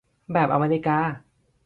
[0.31, 0.97] แบบอเมริกา